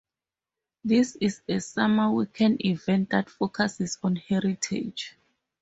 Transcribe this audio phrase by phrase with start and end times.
[0.83, 5.13] This is a summer weekend event that focuses on heritage.